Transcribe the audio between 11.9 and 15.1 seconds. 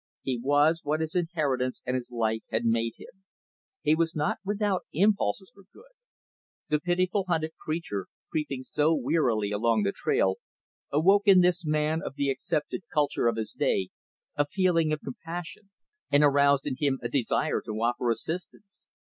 of the accepted culture of his day a feeling of